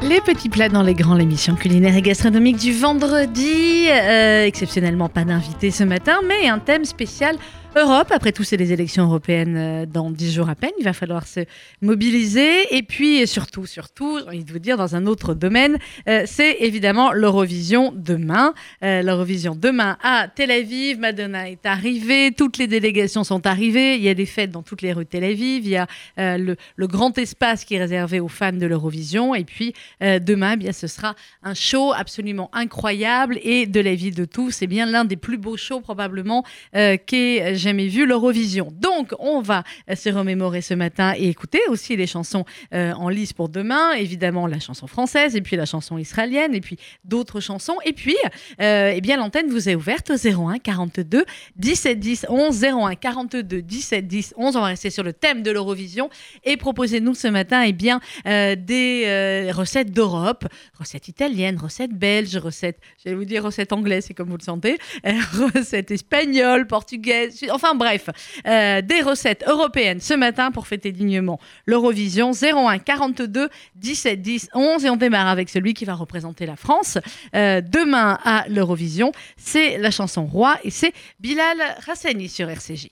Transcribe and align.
Les 0.00 0.20
petits 0.20 0.48
plats 0.48 0.68
dans 0.68 0.82
les 0.82 0.94
grands, 0.94 1.16
l'émission 1.16 1.56
culinaire 1.56 1.96
et 1.96 2.02
gastronomique 2.02 2.56
du 2.56 2.72
vendredi. 2.72 3.88
Euh, 3.90 4.44
exceptionnellement 4.44 5.08
pas 5.08 5.24
d'invité 5.24 5.72
ce 5.72 5.82
matin, 5.82 6.20
mais 6.26 6.48
un 6.48 6.60
thème 6.60 6.84
spécial 6.84 7.36
Europe. 7.78 8.08
Après 8.10 8.32
tout, 8.32 8.42
c'est 8.42 8.56
les 8.56 8.72
élections 8.72 9.04
européennes 9.04 9.56
euh, 9.56 9.86
dans 9.86 10.10
dix 10.10 10.32
jours 10.32 10.48
à 10.48 10.54
peine. 10.54 10.72
Il 10.78 10.84
va 10.84 10.92
falloir 10.92 11.26
se 11.26 11.40
mobiliser. 11.80 12.74
Et 12.76 12.82
puis, 12.82 13.26
surtout, 13.26 13.66
surtout, 13.66 14.18
j'ai 14.18 14.26
envie 14.26 14.44
de 14.44 14.52
vous 14.52 14.58
dire, 14.58 14.76
dans 14.76 14.96
un 14.96 15.06
autre 15.06 15.34
domaine, 15.34 15.78
euh, 16.08 16.22
c'est 16.26 16.56
évidemment 16.60 17.12
l'Eurovision 17.12 17.92
demain. 17.94 18.54
Euh, 18.82 19.02
L'Eurovision 19.02 19.54
demain 19.54 19.96
à 20.02 20.26
Tel 20.34 20.50
Aviv. 20.50 20.98
Madonna 20.98 21.48
est 21.48 21.64
arrivée. 21.66 22.32
Toutes 22.32 22.58
les 22.58 22.66
délégations 22.66 23.22
sont 23.22 23.46
arrivées. 23.46 23.94
Il 23.94 24.02
y 24.02 24.08
a 24.08 24.14
des 24.14 24.26
fêtes 24.26 24.50
dans 24.50 24.62
toutes 24.62 24.82
les 24.82 24.92
rues 24.92 25.04
de 25.04 25.10
Tel 25.10 25.24
Aviv. 25.24 25.64
Il 25.64 25.70
y 25.70 25.76
a 25.76 25.86
le, 26.16 26.56
grand 26.78 27.16
espace 27.18 27.64
qui 27.64 27.76
est 27.76 27.78
réservé 27.78 28.18
aux 28.18 28.28
fans 28.28 28.52
de 28.52 28.66
l'Eurovision. 28.66 29.34
Et 29.34 29.44
puis, 29.44 29.74
demain, 30.00 30.52
eh 30.54 30.56
bien, 30.56 30.72
ce 30.72 30.86
sera 30.86 31.14
un 31.42 31.54
show 31.54 31.92
absolument 31.92 32.50
incroyable. 32.52 33.38
Et 33.42 33.66
de 33.66 33.80
la 33.80 33.94
vie 33.94 34.10
de 34.10 34.24
tous, 34.24 34.50
c'est 34.50 34.66
bien 34.66 34.86
l'un 34.86 35.04
des 35.04 35.16
plus 35.16 35.38
beaux 35.38 35.56
shows 35.56 35.80
probablement 35.80 36.44
qu'est 36.72 37.54
jamais 37.68 37.88
vu 37.88 38.06
l'Eurovision. 38.06 38.72
Donc, 38.72 39.12
on 39.18 39.42
va 39.42 39.62
se 39.94 40.08
remémorer 40.08 40.62
ce 40.62 40.72
matin 40.72 41.12
et 41.18 41.28
écouter 41.28 41.60
aussi 41.68 41.96
les 41.96 42.06
chansons 42.06 42.46
euh, 42.72 42.92
en 42.94 43.10
lice 43.10 43.34
pour 43.34 43.50
demain. 43.50 43.92
Évidemment, 43.92 44.46
la 44.46 44.58
chanson 44.58 44.86
française 44.86 45.36
et 45.36 45.42
puis 45.42 45.54
la 45.56 45.66
chanson 45.66 45.98
israélienne 45.98 46.54
et 46.54 46.62
puis 46.62 46.78
d'autres 47.04 47.40
chansons. 47.40 47.76
Et 47.84 47.92
puis, 47.92 48.16
euh, 48.62 48.92
eh 48.94 49.00
bien, 49.02 49.18
l'antenne 49.18 49.50
vous 49.50 49.68
est 49.68 49.74
ouverte 49.74 50.10
au 50.10 50.14
01 50.14 50.58
42 50.60 51.26
17 51.56 51.98
10 51.98 52.26
11 52.30 52.64
01 52.64 52.94
42 52.94 53.60
17 53.60 54.06
10 54.08 54.34
11. 54.38 54.56
On 54.56 54.60
va 54.60 54.66
rester 54.66 54.88
sur 54.88 55.02
le 55.02 55.12
thème 55.12 55.42
de 55.42 55.50
l'Eurovision 55.50 56.08
et 56.44 56.56
proposez-nous 56.56 57.14
ce 57.14 57.28
matin 57.28 57.64
eh 57.66 57.72
bien, 57.72 58.00
euh, 58.26 58.56
des 58.56 59.50
recettes 59.52 59.92
d'Europe, 59.92 60.46
recettes 60.78 61.08
italiennes, 61.08 61.58
recettes 61.58 61.92
belges, 61.92 62.38
recettes, 62.38 62.78
j'allais 63.04 63.16
vous 63.16 63.26
dire 63.26 63.44
recettes 63.44 63.74
anglaises, 63.74 64.06
c'est 64.06 64.14
comme 64.14 64.30
vous 64.30 64.38
le 64.38 64.42
sentez, 64.42 64.78
recettes 65.54 65.90
espagnoles, 65.90 66.66
portugaises, 66.66 67.44
Enfin 67.50 67.74
bref, 67.74 68.10
euh, 68.46 68.82
des 68.82 69.00
recettes 69.00 69.44
européennes 69.46 70.00
ce 70.00 70.14
matin 70.14 70.50
pour 70.50 70.66
fêter 70.66 70.92
dignement 70.92 71.40
l'Eurovision 71.66 72.32
01 72.32 72.78
42 72.78 73.48
17 73.76 74.22
10 74.22 74.50
11 74.54 74.84
et 74.84 74.90
on 74.90 74.96
démarre 74.96 75.28
avec 75.28 75.48
celui 75.48 75.74
qui 75.74 75.84
va 75.84 75.94
représenter 75.94 76.46
la 76.46 76.56
France 76.56 76.98
euh, 77.34 77.60
demain 77.60 78.18
à 78.24 78.44
l'Eurovision. 78.48 79.12
C'est 79.36 79.78
la 79.78 79.90
chanson 79.90 80.26
Roi 80.26 80.58
et 80.64 80.70
c'est 80.70 80.92
Bilal 81.20 81.58
Hassani 81.86 82.28
sur 82.28 82.48
RCJ. 82.48 82.88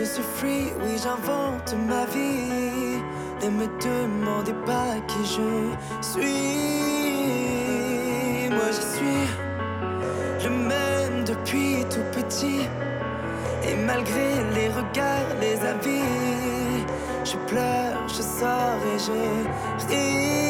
Je 0.00 0.06
suis 0.06 0.22
free, 0.22 0.72
oui 0.82 0.96
j'invente 1.02 1.74
ma 1.86 2.06
vie. 2.06 2.79
Ne 3.42 3.48
me 3.48 3.66
demandez 3.80 4.52
pas 4.66 4.96
qui 5.08 5.24
je 5.24 5.50
suis. 6.02 6.20
Moi 8.50 8.68
je 8.68 8.82
suis 8.94 9.26
le 10.44 10.50
même 10.50 11.24
depuis 11.24 11.84
tout 11.88 12.04
petit. 12.12 12.68
Et 13.64 13.74
malgré 13.86 14.28
les 14.54 14.68
regards, 14.68 15.32
les 15.40 15.58
avis, 15.66 16.84
je 17.24 17.36
pleure, 17.48 18.08
je 18.08 18.22
sors 18.22 18.80
et 18.94 18.98
je 18.98 19.12
ris. 19.88 20.40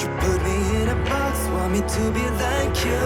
You 0.00 0.08
put 0.18 0.38
me 0.42 1.21
want 1.52 1.72
me 1.72 1.80
to 1.80 2.02
be 2.12 2.24
like 2.40 2.76
you. 2.84 3.04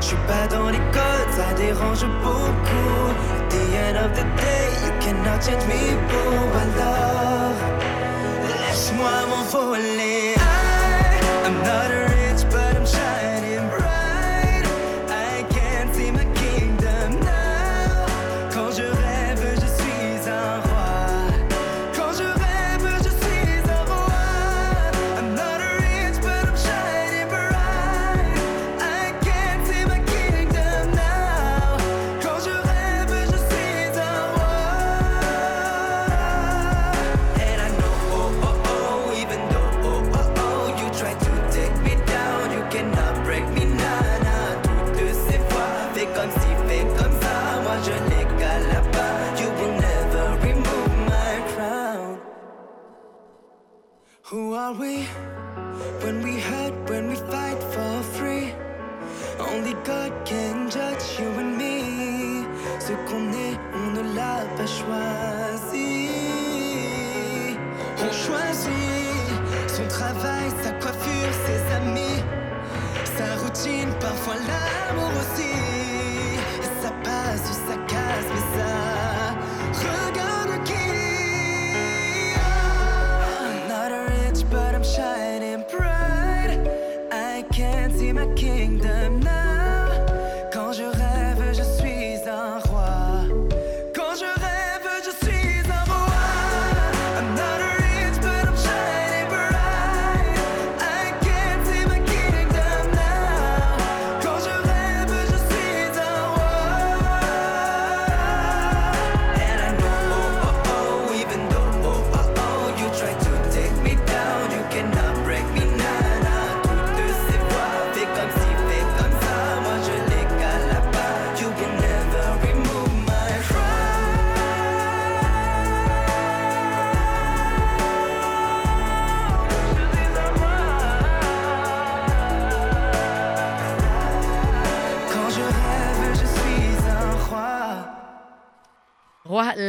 Je 0.00 0.06
suis 0.06 0.22
pas 0.26 0.46
dans 0.48 0.68
les 0.70 0.82
codes, 0.96 1.32
ça 1.36 1.52
dérange 1.56 2.04
beaucoup. 2.22 3.04
At 3.36 3.50
the 3.50 3.64
end 3.84 3.96
of 4.04 4.10
the 4.18 4.24
day, 4.42 4.66
you 4.84 4.92
cannot 5.00 5.40
change 5.44 5.64
me 5.66 5.82
pour 6.08 6.48
alors. 6.64 7.56
Laisse-moi 8.48 9.14
m'envoler. 9.30 10.34
I, 10.36 11.46
I'm 11.46 11.56
not 11.62 11.90
a 11.90 12.17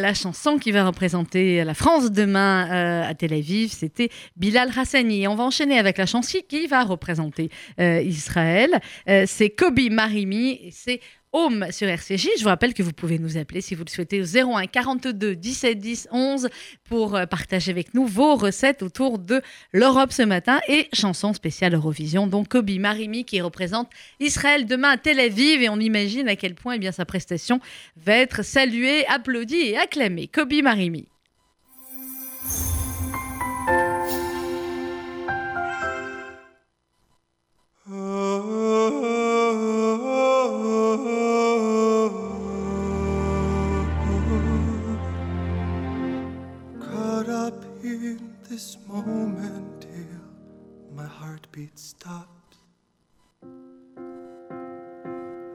la 0.09 0.15
chanson 0.15 0.57
qui 0.57 0.71
va 0.71 0.87
représenter 0.87 1.63
la 1.63 1.75
France 1.75 2.11
demain 2.11 2.67
euh, 2.71 3.07
à 3.07 3.13
Tel 3.13 3.31
Aviv, 3.31 3.71
c'était 3.71 4.09
Bilal 4.37 4.71
Hassani. 4.75 5.27
on 5.27 5.35
va 5.35 5.43
enchaîner 5.43 5.77
avec 5.77 5.99
la 5.99 6.07
chanson 6.07 6.39
qui 6.49 6.65
va 6.65 6.83
représenter 6.83 7.51
euh, 7.79 8.01
Israël. 8.01 8.71
Euh, 9.07 9.25
c'est 9.27 9.51
Kobe 9.51 9.79
Marimi 9.91 10.71
c'est 10.71 10.99
Home 11.31 11.67
sur 11.71 11.87
RCJ. 11.87 12.27
Je 12.37 12.43
vous 12.43 12.49
rappelle 12.49 12.73
que 12.73 12.81
vous 12.81 12.91
pouvez 12.91 13.19
nous 13.19 13.37
appeler 13.37 13.61
si 13.61 13.75
vous 13.75 13.83
le 13.83 13.89
souhaitez 13.89 14.19
au 14.19 14.25
01 14.25 14.65
42 14.65 15.35
17 15.35 15.77
10 15.77 16.07
11 16.11 16.49
pour 16.85 17.15
euh, 17.15 17.27
partager 17.27 17.69
avec 17.69 17.93
nous 17.93 18.07
vos 18.07 18.35
recettes 18.35 18.81
autour 18.81 19.19
de 19.19 19.41
l'Europe 19.71 20.11
ce 20.11 20.23
matin 20.23 20.59
et 20.67 20.89
chanson 20.91 21.33
spéciale 21.33 21.75
Eurovision. 21.75 22.25
Donc 22.25 22.47
Kobe 22.47 22.71
Marimi 22.71 23.25
qui 23.25 23.41
représente 23.41 23.89
Israël 24.19 24.65
demain 24.65 24.91
à 24.91 24.97
Tel 24.97 25.19
Aviv 25.19 25.61
et 25.61 25.69
on 25.69 25.79
imagine 25.79 26.27
à 26.27 26.35
quel 26.35 26.55
point 26.55 26.73
eh 26.73 26.79
bien, 26.79 26.91
sa 26.91 27.05
prestation 27.05 27.59
va 27.95 28.15
être 28.15 28.43
saluée, 28.43 29.05
applaudie 29.05 29.55
et 29.55 29.77
acclamée. 29.77 30.27
Kobe 30.27 30.63
Marimi. 30.63 31.07
oh. 37.91 39.18
this 48.59 48.77
moment 48.89 49.79
till 49.79 50.93
my 50.93 51.05
heartbeat 51.05 51.79
stops. 51.79 52.57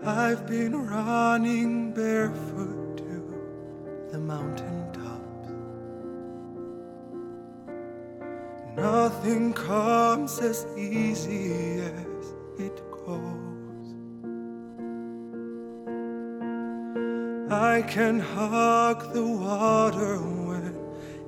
I've 0.03 0.47
been 0.47 0.75
running 0.87 1.93
barefoot 1.93 2.97
to 2.97 4.09
the 4.11 4.19
mountain 4.19 4.91
tops. 4.95 5.51
Nothing 8.75 9.53
comes 9.53 10.39
as 10.39 10.67
easy 10.75 11.81
as 11.81 12.25
it 12.59 12.81
goes. 13.05 13.89
I 17.53 17.83
can 17.83 18.19
hug 18.19 19.13
the 19.13 19.27
water 19.27 20.17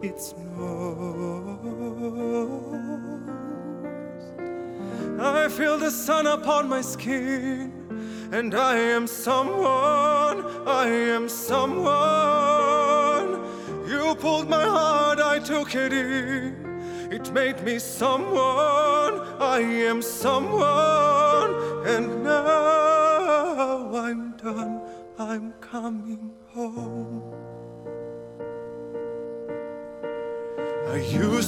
it 0.07 0.21
snows. 0.21 1.57
I 5.19 5.49
feel 5.49 5.79
the 5.79 5.91
sun 5.91 6.27
upon 6.27 6.69
my 6.69 6.81
skin, 6.81 7.73
and 8.33 8.55
I 8.55 8.77
am 8.77 9.07
someone, 9.07 10.45
I 10.67 10.87
am 10.87 11.29
someone. 11.29 11.87
You 13.89 14.15
pulled 14.17 14.49
my 14.49 14.65
heart, 14.65 15.19
I 15.19 15.39
took 15.41 15.75
it 15.75 15.93
in. 15.93 16.55
It 17.11 17.33
made 17.33 17.63
me 17.65 17.79
someone, 17.79 19.21
I 19.41 19.61
am 19.89 20.03
someone, 20.03 21.16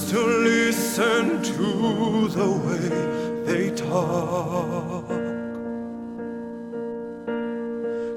to 0.08 0.24
listen 0.26 1.42
to 1.42 2.28
the 2.28 2.50
way 2.64 2.88
they 3.44 3.70
talk. 3.76 5.04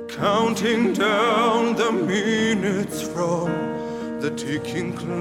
Counting 0.08 0.94
down 0.94 1.76
the 1.76 1.92
minutes 1.92 3.02
from 3.02 3.48
the 4.22 4.32
ticking 4.38 4.94
clock. 4.94 5.12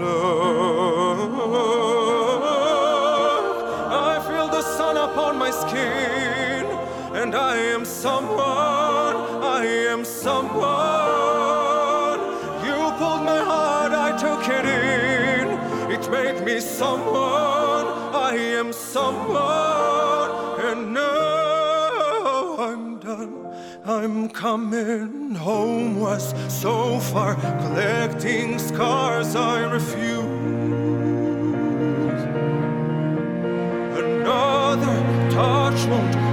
I 3.90 4.24
feel 4.28 4.46
the 4.46 4.62
sun 4.62 4.96
upon 4.96 5.38
my 5.38 5.50
skin, 5.50 6.66
and 7.20 7.34
I 7.34 7.56
am 7.56 7.84
someone, 7.84 9.16
I 9.58 9.64
am 9.90 10.04
someone. 10.04 10.99
Made 16.10 16.44
me 16.44 16.58
someone, 16.60 17.86
I 18.12 18.34
am 18.34 18.72
someone. 18.72 20.30
And 20.60 20.92
no 20.92 22.56
I'm 22.58 22.98
done. 22.98 23.46
I'm 23.84 24.28
coming 24.28 25.34
home 25.34 26.00
was 26.00 26.34
so 26.48 26.98
far, 26.98 27.34
collecting 27.34 28.58
scars 28.58 29.36
I 29.36 29.60
refuse. 29.70 30.20
Another 33.98 35.30
touch 35.30 35.86
won't 35.86 36.29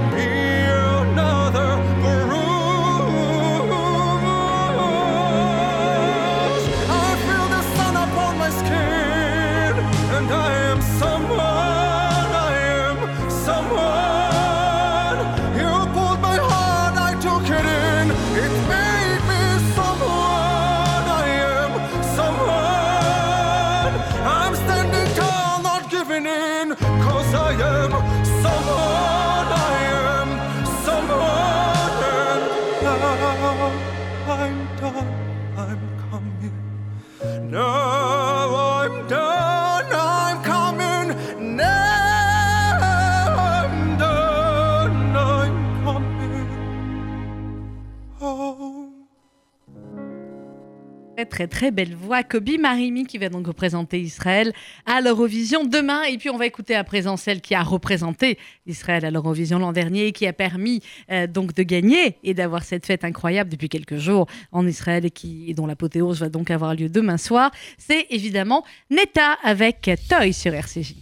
très 51.38 51.46
très 51.46 51.70
belle 51.70 51.94
voix. 51.94 52.24
Kobi 52.24 52.58
Marimi 52.58 53.06
qui 53.06 53.16
va 53.16 53.28
donc 53.28 53.46
représenter 53.46 54.00
Israël 54.00 54.52
à 54.86 55.00
l'Eurovision 55.00 55.64
demain. 55.64 56.02
Et 56.02 56.18
puis 56.18 56.30
on 56.30 56.36
va 56.36 56.46
écouter 56.46 56.74
à 56.74 56.82
présent 56.82 57.16
celle 57.16 57.40
qui 57.40 57.54
a 57.54 57.62
représenté 57.62 58.38
Israël 58.66 59.04
à 59.04 59.12
l'Eurovision 59.12 59.60
l'an 59.60 59.70
dernier 59.70 60.08
et 60.08 60.12
qui 60.12 60.26
a 60.26 60.32
permis 60.32 60.82
euh, 61.12 61.28
donc 61.28 61.54
de 61.54 61.62
gagner 61.62 62.16
et 62.24 62.34
d'avoir 62.34 62.64
cette 62.64 62.86
fête 62.86 63.04
incroyable 63.04 63.50
depuis 63.50 63.68
quelques 63.68 63.98
jours 63.98 64.26
en 64.50 64.66
Israël 64.66 65.04
et, 65.04 65.12
qui, 65.12 65.48
et 65.48 65.54
dont 65.54 65.68
l'apothéose 65.68 66.18
va 66.18 66.28
donc 66.28 66.50
avoir 66.50 66.74
lieu 66.74 66.88
demain 66.88 67.18
soir. 67.18 67.52
C'est 67.78 68.08
évidemment 68.10 68.64
Neta 68.90 69.34
avec 69.44 69.88
Toy 70.08 70.32
sur 70.32 70.52
RCJ. 70.52 70.96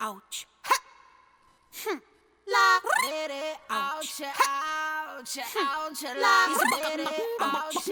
Ouch. 0.00 0.47
Hm. 2.48 3.58
Ouch. 3.70 4.20
Hm. 4.20 4.20
La 4.20 4.20
ouch, 4.20 4.20
ouch, 4.20 5.38
ouch, 5.56 6.02
la 6.16 6.48
ouch, 6.50 7.80
ouch, 7.80 7.88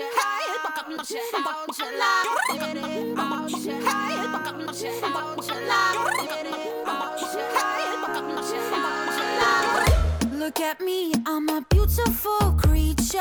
Look 10.32 10.60
at 10.60 10.80
me, 10.80 11.12
I'm 11.26 11.48
a 11.48 11.60
beautiful 11.68 12.52
creature. 12.52 13.20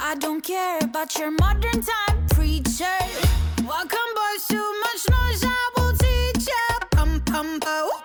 I 0.00 0.14
don't 0.18 0.42
care 0.42 0.78
about 0.82 1.18
your 1.18 1.30
modern 1.30 1.80
time 1.80 2.26
preacher. 2.28 2.84
Welcome, 3.66 4.10
boys, 4.14 4.46
too 4.46 4.80
much 4.82 5.08
noise, 5.10 5.42
I 5.42 5.70
will 5.76 5.92
teach 5.96 6.46
ya. 6.46 6.78
Pum 6.90 7.20
pum 7.22 7.60
po, 7.60 7.90
pum 7.90 8.03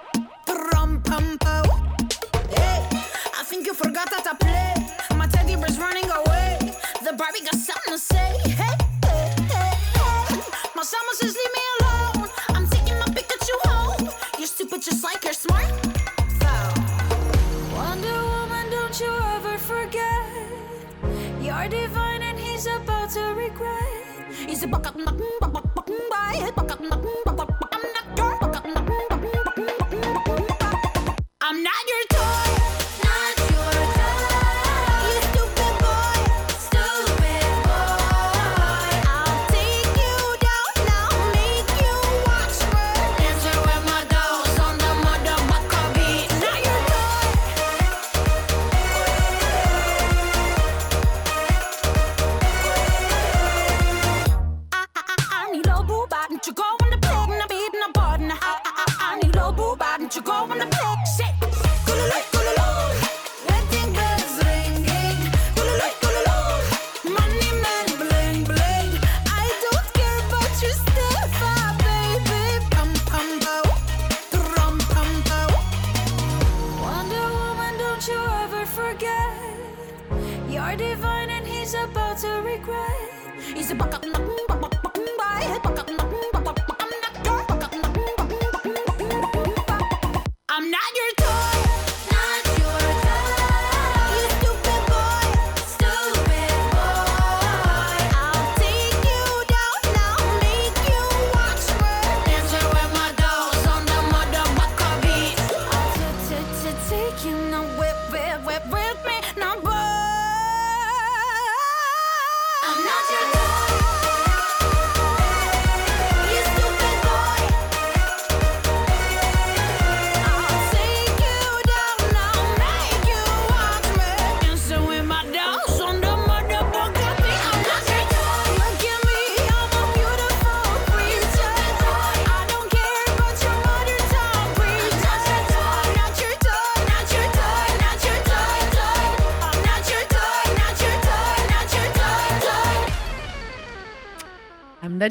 forgot 4.00 4.24
that 4.24 4.28
I 4.28 4.36
play. 4.46 5.18
My 5.18 5.28
teddy 5.28 5.56
bear's 5.56 5.78
running 5.78 6.10
away. 6.10 6.58
The 7.04 7.14
Barbie 7.14 7.44
got 7.44 7.56
something 7.56 7.94
to 7.94 8.00
say. 8.00 8.32
Hey, 8.46 8.76
hey, 9.04 9.34
hey, 9.52 9.76
hey. 9.98 10.42
My 10.76 10.84
summer 10.84 11.14
says 11.14 11.36
leave 11.36 11.54
me 11.58 11.64
alone. 11.80 12.30
I'm 12.50 12.68
taking 12.70 12.98
my 13.00 13.08
Pikachu 13.08 13.56
home. 13.68 14.10
You're 14.38 14.48
stupid 14.48 14.82
just 14.82 15.04
like 15.04 15.24
you're 15.24 15.34
smart. 15.34 15.68
So. 16.42 16.52
Wonder 17.76 18.20
Woman, 18.34 18.70
don't 18.72 19.00
you 19.00 19.12
ever 19.36 19.58
forget. 19.58 20.24
You're 21.42 21.68
divine 21.68 22.22
and 22.22 22.40
he's 22.40 22.68
about 22.68 23.10
to 23.12 23.34
regret. 23.36 24.32
He's 24.48 24.64
a 24.64 24.68
buck 24.68 24.88
up, 24.88 24.96
buck 24.96 25.10
up, 25.10 25.18
buck 25.42 25.58
up, 25.58 25.76
buck 25.76 25.92
up, 25.92 26.56
buck 26.56 26.72
up. 26.72 26.80
I'm 31.42 31.64
not 31.64 31.84
your 31.90 32.10
What 32.20 32.59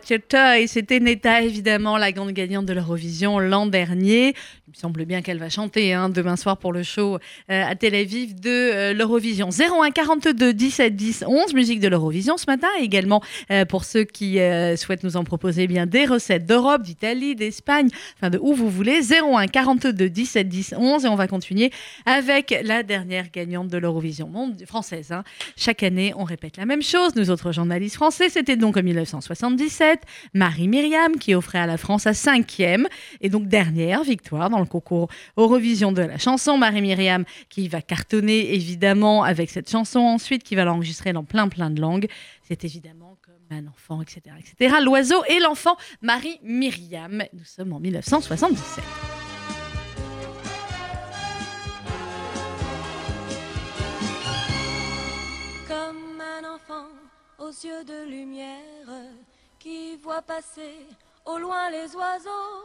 C'était 0.08 1.00
Neta, 1.00 1.42
évidemment, 1.42 1.98
la 1.98 2.12
grande 2.12 2.32
gagnante 2.32 2.64
de 2.64 2.72
l'Eurovision 2.72 3.38
l'an 3.38 3.66
dernier. 3.66 4.34
Il 4.68 4.72
me 4.72 4.76
semble 4.76 5.06
bien 5.06 5.22
qu'elle 5.22 5.38
va 5.38 5.48
chanter 5.48 5.94
hein, 5.94 6.10
demain 6.10 6.36
soir 6.36 6.58
pour 6.58 6.74
le 6.74 6.82
show 6.82 7.16
euh, 7.50 7.64
à 7.64 7.74
Tel 7.74 7.94
Aviv 7.94 8.38
de 8.38 8.50
euh, 8.50 8.92
l'Eurovision. 8.92 9.48
01 9.48 9.90
42 9.90 10.52
17 10.52 10.94
10 10.94 11.24
11, 11.26 11.54
musique 11.54 11.80
de 11.80 11.88
l'Eurovision 11.88 12.36
ce 12.36 12.44
matin. 12.46 12.68
Et 12.78 12.84
également, 12.84 13.22
euh, 13.50 13.64
pour 13.64 13.84
ceux 13.84 14.04
qui 14.04 14.38
souhaitent 14.76 15.04
nous 15.04 15.16
en 15.16 15.24
proposer 15.24 15.62
eh 15.62 15.66
bien 15.66 15.86
des 15.86 16.04
recettes 16.04 16.44
d'Europe, 16.44 16.82
d'Italie, 16.82 17.34
d'Espagne, 17.34 17.88
enfin 18.16 18.28
de 18.28 18.38
où 18.38 18.52
vous 18.52 18.68
voulez. 18.68 19.00
01 19.00 19.46
42 19.46 20.10
17 20.10 20.48
10 20.48 20.74
11. 20.76 21.04
Et 21.04 21.08
on 21.08 21.16
va 21.16 21.28
continuer 21.28 21.70
avec 22.04 22.54
la 22.62 22.82
dernière 22.82 23.30
gagnante 23.30 23.68
de 23.68 23.78
l'Eurovision 23.78 24.30
française. 24.66 25.12
Hein. 25.12 25.24
Chaque 25.56 25.82
année, 25.82 26.12
on 26.16 26.24
répète 26.24 26.58
la 26.58 26.66
même 26.66 26.82
chose. 26.82 27.16
Nous 27.16 27.30
autres 27.30 27.52
journalistes 27.52 27.96
français, 27.96 28.28
c'était 28.28 28.56
donc 28.56 28.76
en 28.76 28.82
1977, 28.82 29.97
Marie 30.34 30.68
Myriam 30.68 31.16
qui 31.16 31.34
offrait 31.34 31.58
à 31.58 31.66
la 31.66 31.76
France 31.76 32.02
sa 32.02 32.14
cinquième 32.14 32.86
et 33.20 33.28
donc 33.28 33.48
dernière 33.48 34.02
victoire 34.04 34.50
dans 34.50 34.60
le 34.60 34.66
concours 34.66 35.08
Eurovision 35.36 35.92
de 35.92 36.02
la 36.02 36.18
chanson. 36.18 36.58
Marie 36.58 36.82
Myriam 36.82 37.24
qui 37.48 37.68
va 37.68 37.82
cartonner 37.82 38.54
évidemment 38.54 39.24
avec 39.24 39.50
cette 39.50 39.70
chanson 39.70 40.00
ensuite, 40.00 40.42
qui 40.42 40.54
va 40.54 40.64
l'enregistrer 40.64 41.12
dans 41.12 41.24
plein 41.24 41.48
plein 41.48 41.70
de 41.70 41.80
langues. 41.80 42.08
C'est 42.42 42.64
évidemment 42.64 43.18
comme 43.22 43.58
un 43.58 43.66
enfant, 43.66 44.02
etc. 44.02 44.20
etc. 44.38 44.76
L'oiseau 44.82 45.22
et 45.28 45.38
l'enfant, 45.40 45.76
Marie 46.02 46.38
Myriam. 46.42 47.22
Nous 47.32 47.44
sommes 47.44 47.72
en 47.72 47.80
1977. 47.80 48.84
Comme 55.66 56.20
un 56.20 56.54
enfant 56.54 56.88
aux 57.38 57.50
yeux 57.50 57.84
de 57.84 58.10
lumière 58.10 58.47
passer 60.22 60.86
au 61.24 61.38
loin 61.38 61.70
les 61.70 61.94
oiseaux, 61.94 62.64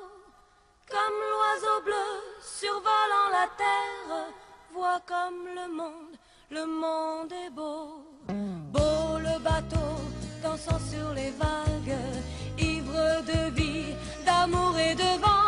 comme 0.89 1.17
l'oiseau 1.31 1.81
bleu 1.83 2.09
survolant 2.41 3.29
la 3.31 3.47
terre, 3.57 4.27
voit 4.73 5.01
comme 5.05 5.47
le 5.47 5.67
monde, 5.71 6.15
le 6.49 6.65
monde 6.65 7.31
est 7.31 7.49
beau. 7.49 8.03
Beau 8.27 9.19
le 9.19 9.39
bateau 9.39 9.93
dansant 10.41 10.79
sur 10.79 11.13
les 11.13 11.31
vagues, 11.31 11.97
ivre 12.57 13.21
de 13.25 13.51
vie, 13.55 13.95
d'amour 14.25 14.77
et 14.77 14.95
de 14.95 15.19
vent, 15.21 15.42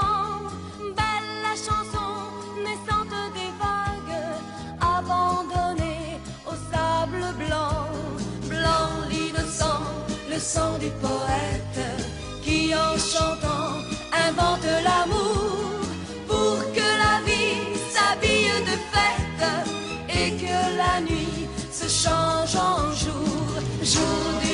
le 10.35 10.41
sang 10.41 10.77
du 10.79 10.91
qui 12.43 12.73
en 12.75 12.97
chantant 12.97 13.71
invente 14.27 14.67
l'amour 14.83 15.79
pour 16.27 16.57
que 16.75 16.87
la 17.03 17.15
vie 17.27 17.61
s'habille 17.93 18.59
de 18.69 18.75
fête 18.91 19.45
et 20.09 20.31
que 20.41 20.57
la 20.81 20.99
nuit 21.09 21.47
se 21.71 21.87
change 21.87 22.53
en 22.57 22.91
jour, 23.03 24.44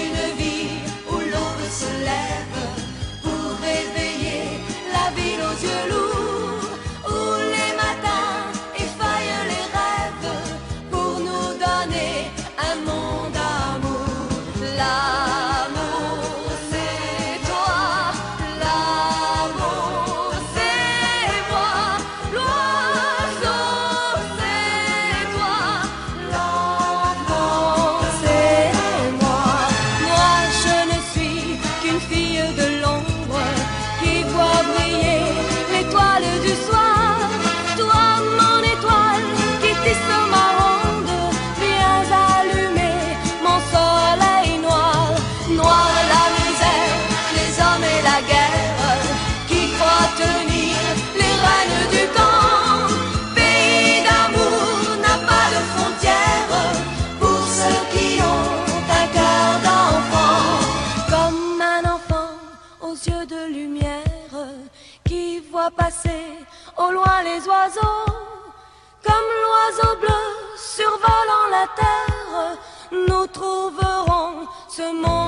nous 72.91 73.27
trouverons 73.27 74.47
ce 74.67 74.81
monde 75.01 75.20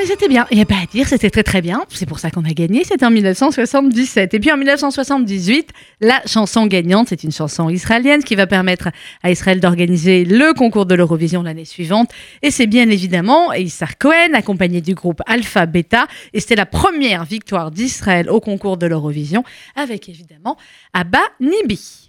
mais 0.00 0.06
c'était 0.06 0.28
bien, 0.28 0.46
il 0.50 0.56
n'y 0.56 0.62
a 0.62 0.66
pas 0.66 0.78
à 0.82 0.86
dire, 0.86 1.06
c'était 1.06 1.28
très 1.28 1.42
très 1.42 1.60
bien, 1.60 1.84
c'est 1.90 2.06
pour 2.06 2.18
ça 2.18 2.30
qu'on 2.30 2.44
a 2.44 2.52
gagné, 2.52 2.84
c'était 2.84 3.04
en 3.04 3.10
1977. 3.10 4.32
Et 4.32 4.40
puis 4.40 4.50
en 4.50 4.56
1978, 4.56 5.68
la 6.00 6.22
chanson 6.24 6.66
gagnante, 6.66 7.08
c'est 7.10 7.22
une 7.22 7.32
chanson 7.32 7.68
israélienne 7.68 8.24
qui 8.24 8.34
va 8.34 8.46
permettre 8.46 8.88
à 9.22 9.30
Israël 9.30 9.60
d'organiser 9.60 10.24
le 10.24 10.54
concours 10.54 10.86
de 10.86 10.94
l'Eurovision 10.94 11.42
l'année 11.42 11.66
suivante. 11.66 12.10
Et 12.40 12.50
c'est 12.50 12.66
bien 12.66 12.88
évidemment 12.88 13.52
Issar 13.52 13.98
Cohen, 13.98 14.32
accompagné 14.32 14.80
du 14.80 14.94
groupe 14.94 15.20
Alpha 15.26 15.66
Beta. 15.66 16.06
Et 16.32 16.40
c'était 16.40 16.56
la 16.56 16.66
première 16.66 17.24
victoire 17.24 17.70
d'Israël 17.70 18.30
au 18.30 18.40
concours 18.40 18.78
de 18.78 18.86
l'Eurovision, 18.86 19.44
avec 19.76 20.08
évidemment 20.08 20.56
Abba 20.94 21.20
Nibi. 21.40 22.08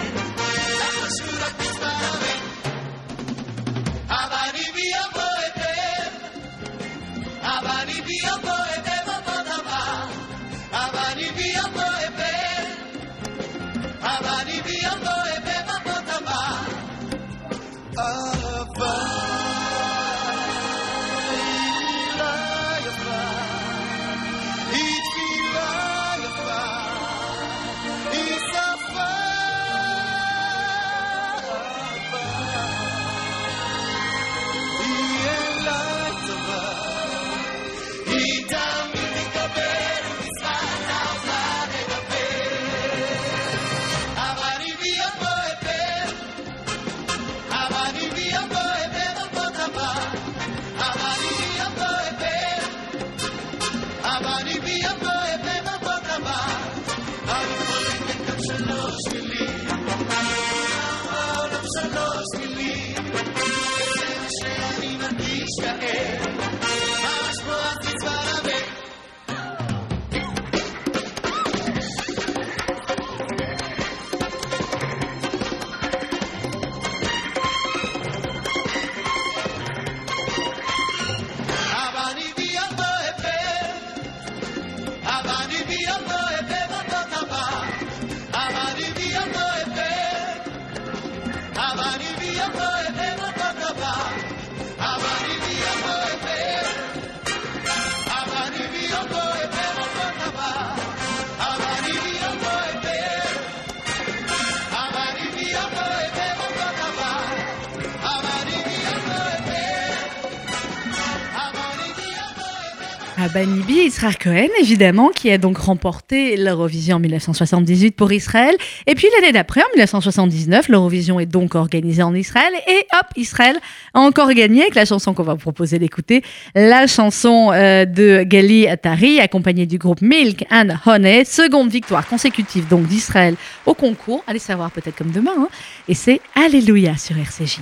Banibi 113.33 113.85
Israël 113.85 114.17
Cohen, 114.17 114.49
évidemment, 114.59 115.09
qui 115.09 115.31
a 115.31 115.37
donc 115.37 115.57
remporté 115.57 116.35
l'Eurovision 116.35 116.97
en 116.97 116.99
1978 116.99 117.95
pour 117.95 118.11
Israël. 118.11 118.55
Et 118.87 118.95
puis 118.95 119.07
l'année 119.15 119.31
d'après, 119.31 119.61
en 119.61 119.69
1979, 119.73 120.67
l'Eurovision 120.67 121.19
est 121.19 121.25
donc 121.25 121.55
organisée 121.55 122.03
en 122.03 122.13
Israël. 122.13 122.51
Et 122.67 122.85
hop, 122.93 123.07
Israël 123.15 123.57
a 123.93 123.99
encore 123.99 124.31
gagné 124.33 124.63
avec 124.63 124.75
la 124.75 124.85
chanson 124.85 125.13
qu'on 125.13 125.23
va 125.23 125.33
vous 125.33 125.39
proposer 125.39 125.79
d'écouter, 125.79 126.23
la 126.55 126.87
chanson 126.87 127.51
euh, 127.53 127.85
de 127.85 128.23
Gali 128.23 128.67
Atari, 128.67 129.19
accompagnée 129.19 129.65
du 129.65 129.77
groupe 129.77 130.01
Milk 130.01 130.45
and 130.51 130.69
Honey. 130.85 131.23
Seconde 131.23 131.69
victoire 131.69 132.07
consécutive 132.07 132.67
donc 132.67 132.87
d'Israël 132.87 133.35
au 133.65 133.73
concours. 133.73 134.23
Allez 134.27 134.39
savoir 134.39 134.71
peut-être 134.71 134.97
comme 134.97 135.11
demain. 135.11 135.35
Hein. 135.37 135.47
Et 135.87 135.93
c'est 135.93 136.19
Alléluia 136.35 136.97
sur 136.97 137.17
RCJ. 137.17 137.59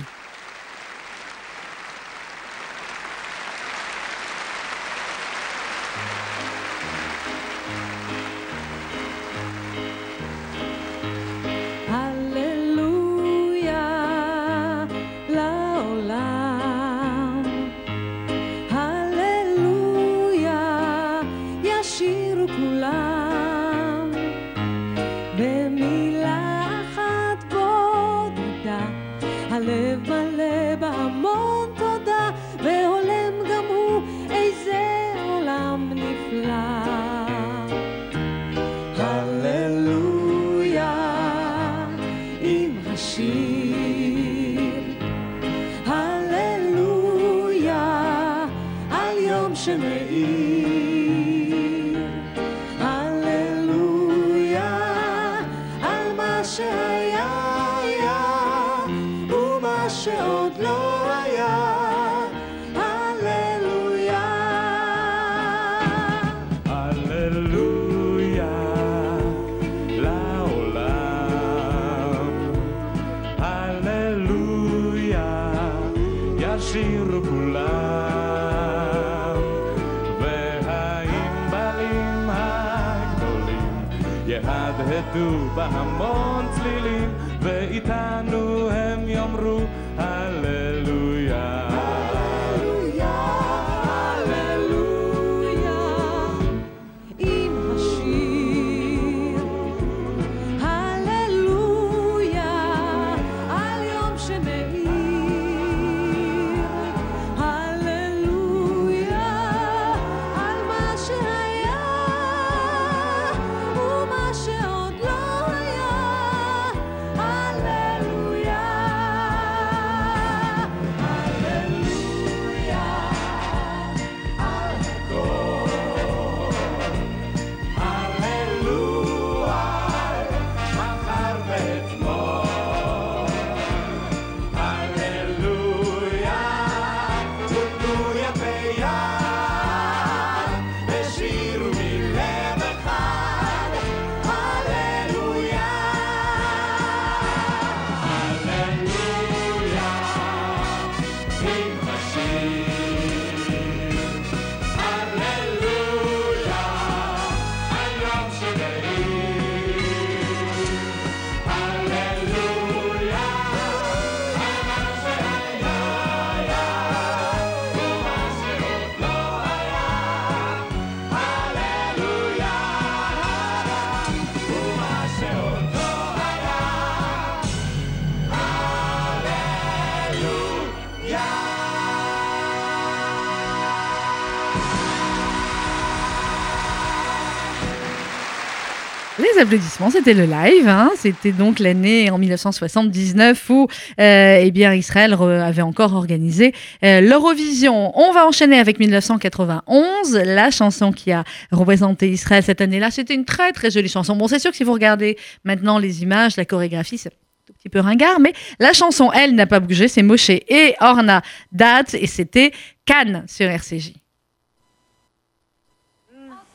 Applaudissements, 189.40 189.90
c'était 189.90 190.14
le 190.14 190.24
live. 190.24 190.68
hein. 190.68 190.90
C'était 190.96 191.32
donc 191.32 191.58
l'année 191.58 192.10
en 192.10 192.18
1979 192.18 193.50
où 193.50 193.66
euh, 193.98 194.38
eh 194.40 194.50
bien, 194.50 194.74
Israël 194.74 195.14
avait 195.14 195.62
encore 195.62 195.94
organisé 195.94 196.54
euh, 196.84 197.00
l'Eurovision. 197.00 197.92
On 197.98 198.12
va 198.12 198.26
enchaîner 198.26 198.58
avec 198.58 198.78
1991, 198.78 200.14
la 200.14 200.50
chanson 200.50 200.92
qui 200.92 201.10
a 201.12 201.24
représenté 201.50 202.10
Israël 202.10 202.42
cette 202.42 202.60
année-là. 202.60 202.90
C'était 202.90 203.14
une 203.14 203.24
très 203.24 203.52
très 203.52 203.70
jolie 203.70 203.88
chanson. 203.88 204.14
Bon, 204.14 204.28
c'est 204.28 204.38
sûr 204.38 204.50
que 204.50 204.56
si 204.56 204.64
vous 204.64 204.72
regardez 204.72 205.16
maintenant 205.44 205.78
les 205.78 206.02
images, 206.02 206.36
la 206.36 206.44
chorégraphie, 206.44 206.98
c'est 206.98 207.08
un 207.08 207.52
petit 207.54 207.68
peu 207.68 207.80
ringard, 207.80 208.20
mais 208.20 208.32
la 208.58 208.72
chanson, 208.72 209.10
elle, 209.12 209.34
n'a 209.34 209.46
pas 209.46 209.60
bougé. 209.60 209.88
C'est 209.88 210.02
Moshe 210.02 210.30
et 210.30 210.74
Orna 210.80 211.22
Dat 211.50 211.94
et 211.94 212.06
c'était 212.06 212.52
Cannes 212.84 213.24
sur 213.26 213.48
RCJ. 213.48 213.94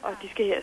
Og 0.06 0.14
de 0.22 0.28
skal 0.30 0.46
her 0.54 0.62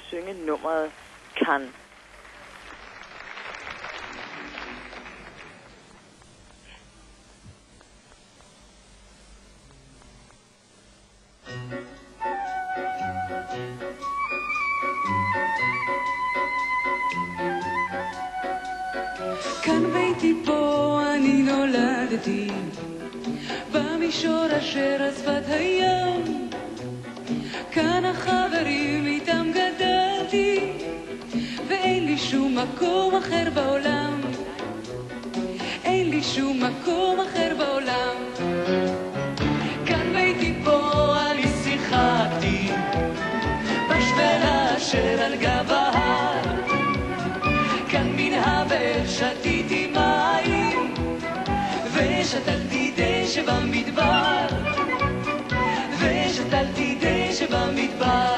כאן 19.62 19.82
ביתי 19.92 20.34
פה 20.44 21.00
אני 21.14 21.42
נולדתי, 21.42 22.48
במישור 23.72 24.46
אשר 24.58 25.02
על 25.02 25.10
שפת 25.14 25.42
הים. 25.48 26.50
כאן 27.72 28.04
החברים 28.04 29.06
איתם 29.06 29.46
גדלתי, 29.50 30.72
ואין 31.68 32.04
לי 32.04 32.18
שום 32.18 32.58
מקום 32.58 33.14
אחר 33.14 33.50
בעולם. 33.54 34.20
אין 35.84 36.10
לי 36.10 36.22
שום 36.22 36.62
מקום 36.64 37.20
אחר 37.20 37.54
בעולם. 37.58 38.16
ושתלתי 52.32 52.92
דשא 52.96 53.42
במדבר, 53.42 54.46
ושתלתי 56.00 56.98
דשא 57.00 57.46
במדבר. 57.46 58.31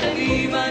Shalima 0.00 0.69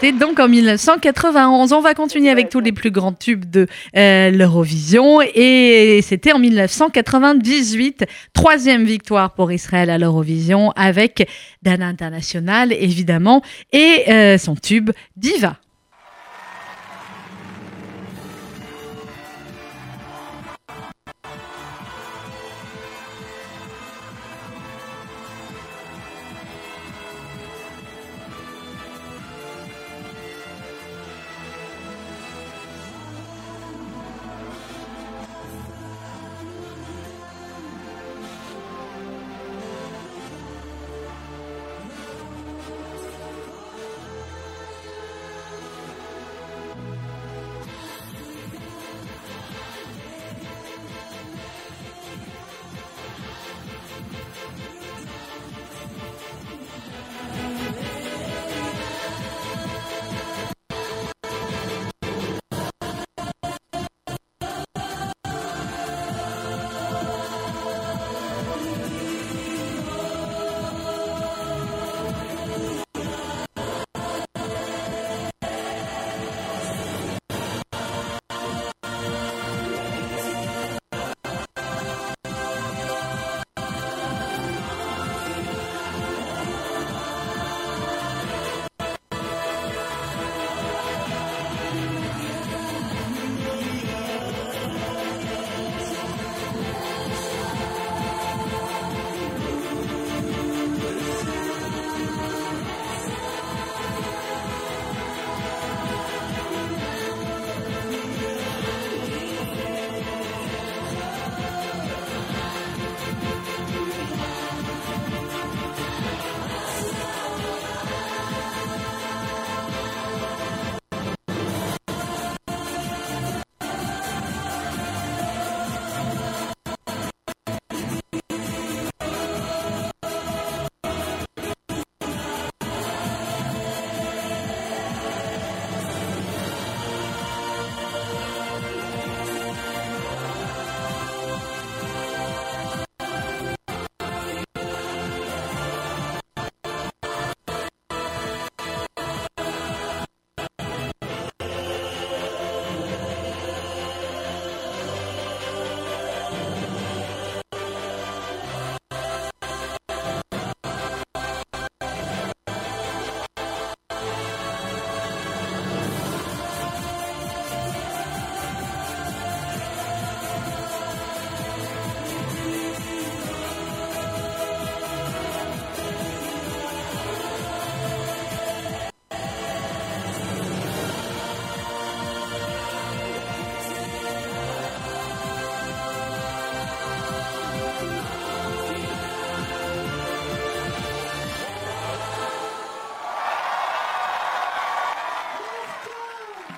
C'était 0.00 0.18
donc 0.18 0.40
en 0.40 0.48
1991. 0.48 1.72
On 1.72 1.80
va 1.80 1.94
continuer 1.94 2.28
avec 2.28 2.48
tous 2.48 2.60
les 2.60 2.72
plus 2.72 2.90
grands 2.90 3.12
tubes 3.12 3.48
de 3.48 3.66
euh, 3.96 4.30
l'Eurovision. 4.30 5.20
Et 5.22 6.00
c'était 6.02 6.32
en 6.32 6.38
1998, 6.38 8.04
troisième 8.32 8.84
victoire 8.84 9.34
pour 9.34 9.52
Israël 9.52 9.90
à 9.90 9.98
l'Eurovision 9.98 10.72
avec 10.72 11.28
Dana 11.62 11.86
International, 11.86 12.72
évidemment, 12.72 13.42
et 13.72 14.04
euh, 14.08 14.36
son 14.36 14.56
tube 14.56 14.90
Diva. 15.16 15.56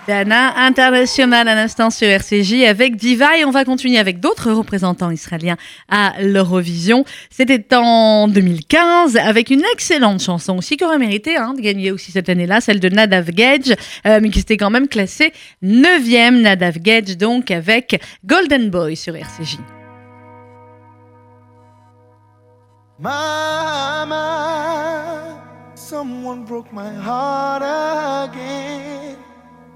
Dana 0.07 0.57
International 0.57 1.49
à 1.49 1.55
l'instant 1.55 1.91
sur 1.91 2.07
RCJ 2.07 2.65
avec 2.65 2.97
Diva 2.97 3.39
et 3.39 3.45
on 3.45 3.51
va 3.51 3.65
continuer 3.65 3.99
avec 3.99 4.21
d'autres 4.21 4.53
représentants 4.53 5.11
israéliens 5.11 5.57
à 5.89 6.15
l'Eurovision. 6.21 7.05
C'était 7.29 7.75
en 7.75 8.29
2015 8.29 9.17
avec 9.17 9.51
une 9.51 9.63
excellente 9.73 10.23
chanson 10.23 10.59
aussi 10.59 10.77
qui 10.77 10.85
aurait 10.85 10.99
mérité 10.99 11.37
hein, 11.37 11.55
de 11.55 11.61
gagner 11.61 11.91
aussi 11.91 12.13
cette 12.13 12.29
année-là, 12.29 12.61
celle 12.61 12.79
de 12.79 12.89
Nadav 12.89 13.31
Gedge, 13.37 13.73
euh, 14.07 14.21
mais 14.23 14.31
qui 14.31 14.39
s'était 14.39 14.57
quand 14.57 14.71
même 14.71 14.87
classée 14.87 15.33
9e 15.65 16.41
Nadav 16.41 16.77
Gedge 16.85 17.17
donc 17.17 17.51
avec 17.51 18.01
Golden 18.25 18.71
Boy 18.71 18.97
sur 18.97 19.17
RCJ. 19.17 19.59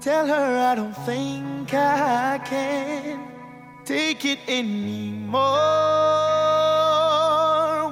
Tell 0.01 0.25
her 0.25 0.57
I 0.57 0.73
don't 0.73 0.97
think 1.05 1.71
I 1.75 2.39
can 2.43 3.19
take 3.85 4.25
it 4.25 4.39
anymore. 4.47 5.39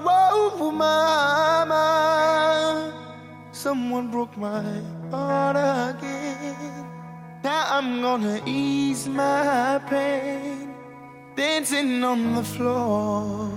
Whoa, 0.04 0.72
mama, 0.72 1.78
someone 3.52 4.10
broke 4.10 4.36
my 4.38 4.82
heart 5.12 5.56
again. 5.56 6.88
Now 7.43 7.78
I'm 7.78 8.02
gonna 8.02 8.41
ease 8.43 9.08
my 9.08 9.80
pain, 9.88 10.74
dancing 11.36 12.04
on 12.04 12.34
the 12.34 12.43
floor. 12.43 13.52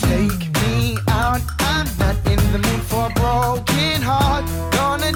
Take 0.00 0.50
me 0.62 0.98
out, 1.06 1.42
I'm 1.60 1.86
not 2.00 2.16
in 2.26 2.40
the 2.50 2.58
mood 2.58 2.82
for 2.90 3.06
a 3.06 3.10
broken 3.14 4.02
heart. 4.02 4.44
Gonna 4.72 5.11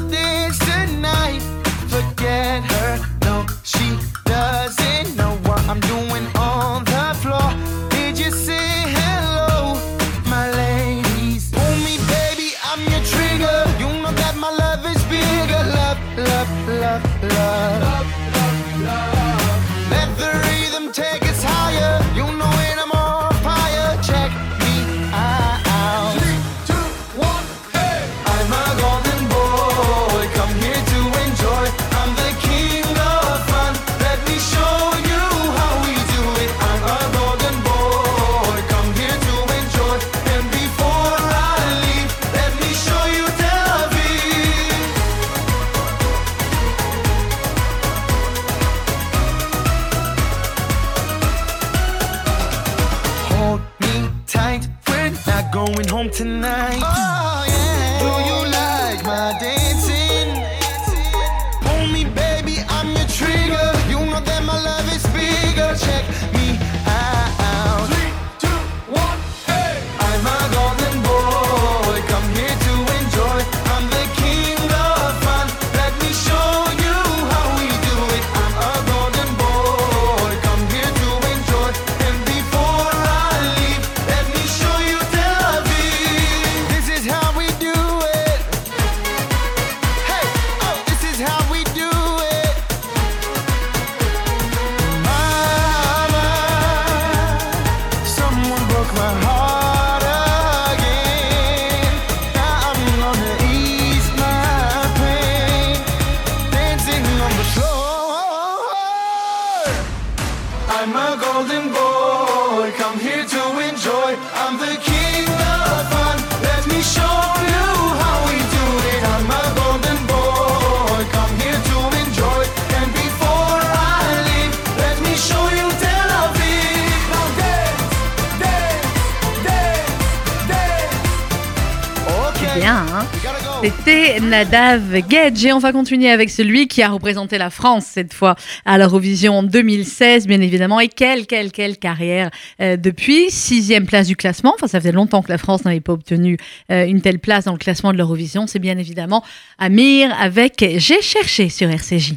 Nadav 134.36 134.94
Gedge. 135.08 135.46
Et 135.46 135.52
on 135.54 135.58
va 135.58 135.72
continuer 135.72 136.10
avec 136.10 136.28
celui 136.28 136.68
qui 136.68 136.82
a 136.82 136.90
représenté 136.90 137.38
la 137.38 137.48
France 137.48 137.86
cette 137.86 138.12
fois 138.12 138.36
à 138.66 138.76
l'Eurovision 138.76 139.38
en 139.38 139.42
2016 139.42 140.26
bien 140.26 140.42
évidemment. 140.42 140.78
Et 140.78 140.88
quelle 140.88 141.26
quelle 141.26 141.50
quelle 141.50 141.78
carrière 141.78 142.28
euh, 142.60 142.76
depuis 142.76 143.30
sixième 143.30 143.86
place 143.86 144.08
du 144.08 144.14
classement. 144.14 144.52
Enfin 144.54 144.66
ça 144.66 144.78
faisait 144.78 144.92
longtemps 144.92 145.22
que 145.22 145.30
la 145.30 145.38
France 145.38 145.64
n'avait 145.64 145.80
pas 145.80 145.94
obtenu 145.94 146.36
euh, 146.70 146.84
une 146.84 147.00
telle 147.00 147.18
place 147.18 147.46
dans 147.46 147.52
le 147.52 147.58
classement 147.58 147.94
de 147.94 147.96
l'Eurovision. 147.96 148.46
C'est 148.46 148.58
bien 148.58 148.76
évidemment 148.76 149.24
Amir 149.56 150.14
avec 150.20 150.62
J'ai 150.76 151.00
cherché 151.00 151.48
sur 151.48 151.70
RCJ 151.70 152.16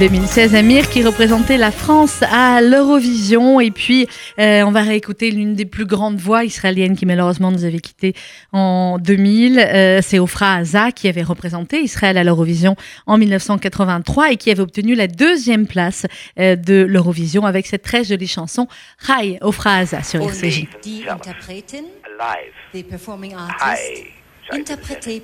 2016, 0.00 0.54
Amir 0.54 0.88
qui 0.88 1.04
représentait 1.04 1.58
la 1.58 1.70
France 1.70 2.22
à 2.22 2.62
l'Eurovision. 2.62 3.60
Et 3.60 3.70
puis, 3.70 4.08
euh, 4.38 4.62
on 4.62 4.70
va 4.70 4.80
réécouter 4.80 5.30
l'une 5.30 5.52
des 5.52 5.66
plus 5.66 5.84
grandes 5.84 6.16
voix 6.16 6.42
israéliennes 6.42 6.96
qui 6.96 7.04
malheureusement 7.04 7.50
nous 7.50 7.66
avait 7.66 7.80
quittés 7.80 8.14
en 8.50 8.96
2000. 8.98 9.58
Euh, 9.58 10.00
c'est 10.02 10.18
Ofra 10.18 10.54
Haza 10.54 10.90
qui 10.90 11.06
avait 11.06 11.22
représenté 11.22 11.82
Israël 11.82 12.16
à 12.16 12.24
l'Eurovision 12.24 12.76
en 13.06 13.18
1983 13.18 14.32
et 14.32 14.36
qui 14.38 14.50
avait 14.50 14.62
obtenu 14.62 14.94
la 14.94 15.06
deuxième 15.06 15.66
place 15.66 16.06
euh, 16.38 16.56
de 16.56 16.80
l'Eurovision 16.80 17.44
avec 17.44 17.66
cette 17.66 17.82
très 17.82 18.02
jolie 18.02 18.26
chanson 18.26 18.68
Hi 19.06 19.36
Ofra 19.42 19.74
Haza 19.80 20.02
sur 20.02 20.22
RCJ. 20.22 20.66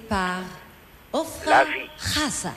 Par 0.07 0.43
Ofra 1.15 1.65
Haza. 1.99 2.53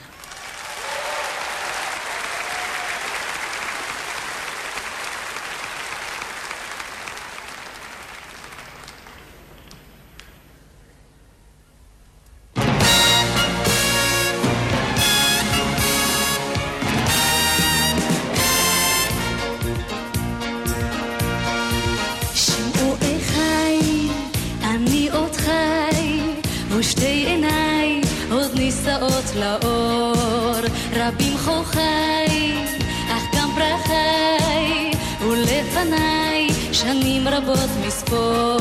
יוצאת 29.29 29.61
לאור, 29.63 30.53
רבים 30.95 31.37
חוכי, 31.37 32.63
אך 33.09 33.23
גם 33.35 33.49
פרחי, 33.55 34.91
ולפניי 35.21 36.47
שנים 36.73 37.27
רבות 37.27 37.69
מספור. 37.87 38.57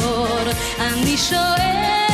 אני 0.81 1.17
שואל 1.17 2.08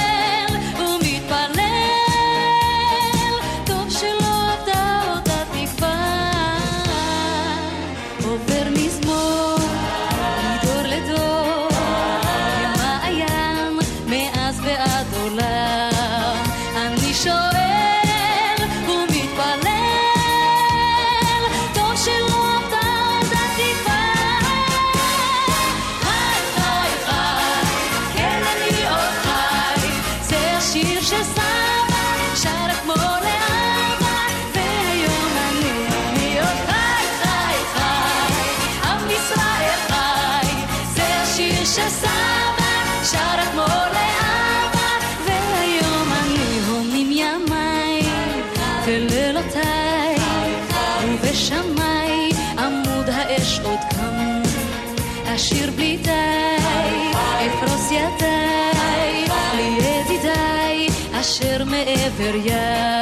ελευθεριά 62.18 62.93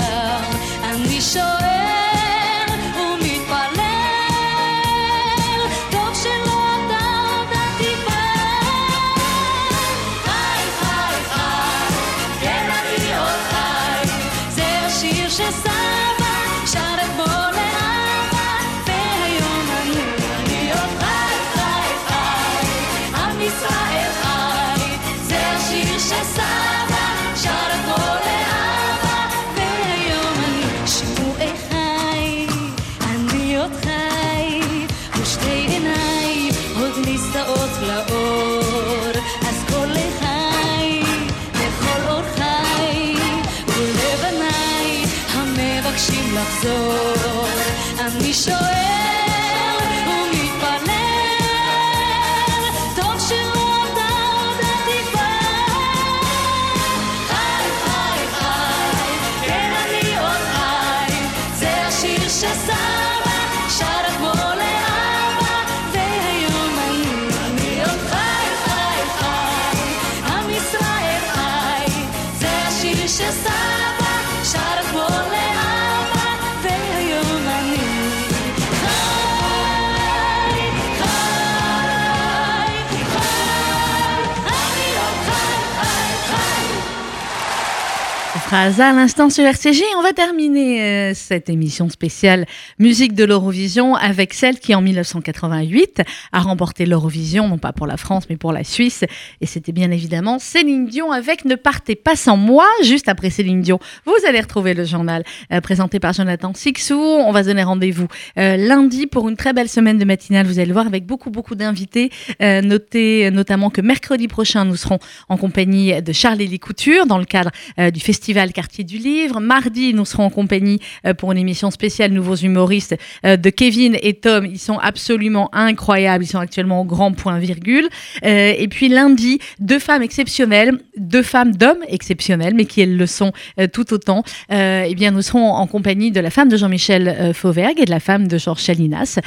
phrase 88.52 88.80
à 88.80 88.92
l'instant 88.92 89.30
sur 89.30 89.44
RCG. 89.44 89.82
On 89.96 90.02
va 90.02 90.12
terminer 90.12 90.82
euh, 90.82 91.12
cette 91.14 91.48
émission 91.48 91.88
spéciale 91.88 92.44
musique 92.78 93.14
de 93.14 93.24
l'Eurovision 93.24 93.94
avec 93.94 94.34
celle 94.34 94.58
qui 94.58 94.74
en 94.74 94.82
1988 94.82 96.02
a 96.32 96.40
remporté 96.40 96.84
l'Eurovision, 96.84 97.48
non 97.48 97.56
pas 97.56 97.72
pour 97.72 97.86
la 97.86 97.96
France 97.96 98.24
mais 98.28 98.36
pour 98.36 98.52
la 98.52 98.62
Suisse. 98.62 99.06
Et 99.40 99.46
c'était 99.46 99.72
bien 99.72 99.90
évidemment 99.90 100.38
Céline 100.38 100.84
Dion 100.84 101.12
avec 101.12 101.46
Ne 101.46 101.54
partez 101.54 101.94
pas 101.94 102.14
sans 102.14 102.36
moi. 102.36 102.66
Juste 102.84 103.08
après 103.08 103.30
Céline 103.30 103.62
Dion, 103.62 103.78
vous 104.04 104.12
allez 104.28 104.40
retrouver 104.42 104.74
le 104.74 104.84
journal 104.84 105.24
euh, 105.50 105.62
présenté 105.62 105.98
par 105.98 106.12
Jonathan 106.12 106.52
Sixou. 106.52 107.00
On 107.00 107.32
va 107.32 107.44
se 107.44 107.48
donner 107.48 107.62
rendez-vous 107.62 108.08
euh, 108.36 108.58
lundi 108.58 109.06
pour 109.06 109.30
une 109.30 109.36
très 109.38 109.54
belle 109.54 109.70
semaine 109.70 109.96
de 109.96 110.04
matinale. 110.04 110.46
Vous 110.46 110.58
allez 110.58 110.66
le 110.66 110.74
voir 110.74 110.86
avec 110.86 111.06
beaucoup 111.06 111.30
beaucoup 111.30 111.54
d'invités. 111.54 112.10
Notez 112.38 113.30
notamment 113.30 113.70
que 113.70 113.80
mercredi 113.80 114.28
prochain 114.28 114.66
nous 114.66 114.76
serons 114.76 114.98
en 115.30 115.38
compagnie 115.38 116.02
de 116.02 116.12
Charles-Élie 116.12 116.58
Couture 116.58 117.06
dans 117.06 117.16
le 117.16 117.24
cadre 117.24 117.50
du 117.78 118.00
festival 118.00 118.41
Quartier 118.50 118.82
du 118.82 118.98
Livre. 118.98 119.40
Mardi, 119.40 119.94
nous 119.94 120.04
serons 120.04 120.24
en 120.24 120.30
compagnie 120.30 120.80
euh, 121.06 121.14
pour 121.14 121.30
une 121.30 121.38
émission 121.38 121.70
spéciale 121.70 122.10
Nouveaux 122.10 122.34
humoristes 122.34 122.96
euh, 123.24 123.36
de 123.36 123.50
Kevin 123.50 123.96
et 124.02 124.14
Tom. 124.14 124.44
Ils 124.46 124.58
sont 124.58 124.78
absolument 124.78 125.48
incroyables. 125.54 126.24
Ils 126.24 126.28
sont 126.28 126.40
actuellement 126.40 126.80
au 126.80 126.84
grand 126.84 127.12
point 127.12 127.38
virgule. 127.38 127.88
Euh, 128.24 128.54
et 128.58 128.66
puis 128.68 128.88
lundi, 128.88 129.38
deux 129.60 129.78
femmes 129.78 130.02
exceptionnelles, 130.02 130.78
deux 130.96 131.22
femmes 131.22 131.54
d'hommes 131.54 131.84
exceptionnels, 131.86 132.54
mais 132.54 132.64
qui 132.64 132.80
elles 132.80 132.96
le 132.96 133.06
sont 133.06 133.32
tout 133.72 133.92
autant. 133.92 134.24
Eh 134.50 134.94
bien, 134.94 135.10
nous 135.10 135.22
serons 135.22 135.52
en 135.52 135.66
compagnie 135.66 136.10
de 136.10 136.20
la 136.20 136.30
femme 136.30 136.48
de 136.48 136.56
Jean-Michel 136.56 137.32
Fauvergue 137.34 137.78
et 137.80 137.84
de 137.84 137.90
la 137.90 138.00
femme 138.00 138.28
de 138.28 138.38
Georges 138.38 138.62
Chalinas, 138.62 139.18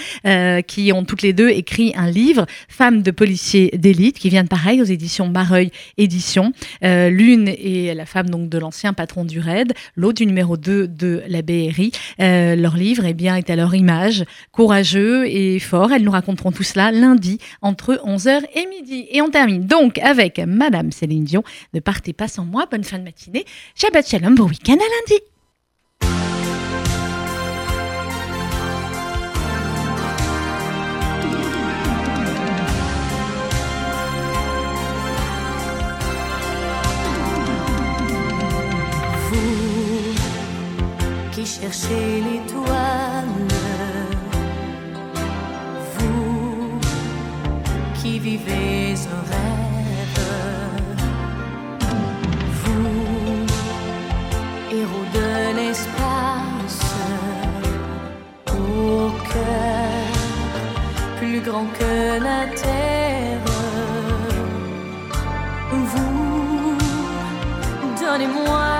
qui 0.67 0.91
ont 0.91 1.05
toutes 1.05 1.21
les 1.21 1.33
deux 1.33 1.49
écrit 1.49 1.93
un 1.95 2.09
livre, 2.09 2.45
Femmes 2.67 3.01
de 3.01 3.11
policiers 3.11 3.71
d'élite, 3.77 4.17
qui 4.19 4.29
vient 4.29 4.43
de 4.43 4.47
pareil 4.47 4.81
aux 4.81 4.85
éditions 4.85 5.27
Mareuil 5.27 5.71
Éditions. 5.97 6.51
L'une 6.81 7.47
est 7.47 7.93
la 7.93 8.05
femme 8.05 8.29
donc 8.29 8.49
de 8.49 8.57
l'ancien 8.57 8.93
patron 9.05 9.23
du 9.23 9.39
RAID, 9.39 9.71
l'autre 9.95 10.17
du 10.17 10.25
numéro 10.25 10.57
2 10.57 10.87
de 10.87 11.21
la 11.27 11.43
BRI. 11.43 11.91
Euh, 12.19 12.55
leur 12.55 12.75
livre 12.75 13.05
eh 13.05 13.13
bien, 13.13 13.35
est 13.35 13.51
à 13.51 13.55
leur 13.55 13.75
image, 13.75 14.25
courageux 14.51 15.27
et 15.27 15.59
fort. 15.59 15.91
Elles 15.91 16.01
nous 16.01 16.09
raconteront 16.09 16.51
tout 16.51 16.63
cela 16.63 16.91
lundi 16.91 17.37
entre 17.61 18.01
11h 18.03 18.45
et 18.55 18.65
midi. 18.65 19.05
Et 19.11 19.21
on 19.21 19.29
termine 19.29 19.67
donc 19.67 19.99
avec 19.99 20.39
Madame 20.39 20.91
Céline 20.91 21.23
Dion. 21.23 21.43
Ne 21.75 21.81
partez 21.81 22.13
pas 22.13 22.27
sans 22.27 22.45
moi. 22.45 22.65
Bonne 22.71 22.83
fin 22.83 22.97
de 22.97 23.03
matinée. 23.03 23.45
Shabbat 23.75 24.09
Shalom, 24.09 24.33
bon 24.33 24.45
week-end 24.45 24.73
à 24.73 24.77
lundi. 24.77 25.34
Qui 41.45 41.61
cherchez 41.61 42.21
l'étoile, 42.21 43.47
vous 45.95 46.79
qui 47.95 48.19
vivez 48.19 48.95
un 49.17 49.23
rêve, 49.31 50.21
vous, 52.61 53.45
héros 54.71 55.07
de 55.13 55.55
l'espace, 55.57 56.81
au 58.47 59.11
cœur 59.31 60.15
plus 61.19 61.41
grand 61.41 61.67
que 61.79 62.23
la 62.23 62.47
terre, 62.55 63.41
vous 65.71 66.25
Donnez-moi 68.01 68.74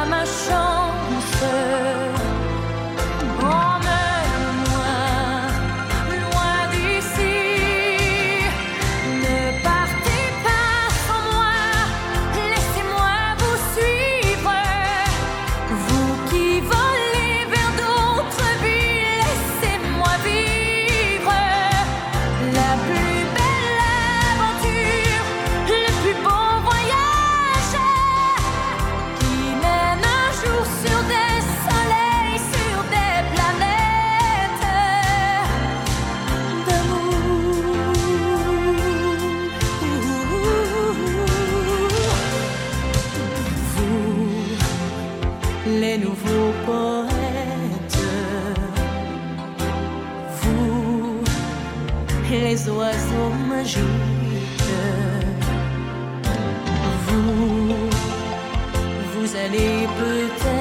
today. 60.30 60.55